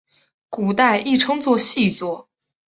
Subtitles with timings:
[0.49, 2.27] 古代亦称作细作。